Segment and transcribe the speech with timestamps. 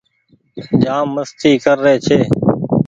[0.83, 2.19] جآم مستي ڪر ري ڇي